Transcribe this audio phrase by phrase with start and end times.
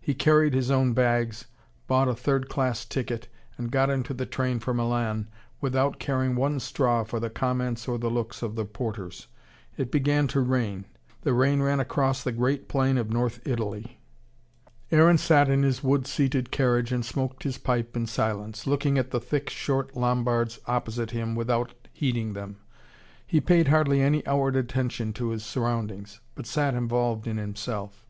[0.00, 1.44] He carried his own bags,
[1.86, 5.28] bought a third class ticket, and got into the train for Milan
[5.60, 9.28] without caring one straw for the comments or the looks of the porters.
[9.76, 10.86] It began to rain.
[11.22, 14.00] The rain ran across the great plain of north Italy.
[14.90, 19.12] Aaron sat in his wood seated carriage and smoked his pipe in silence, looking at
[19.12, 22.56] the thick, short Lombards opposite him without heeding them.
[23.24, 28.08] He paid hardly any outward attention to his surroundings, but sat involved in himself.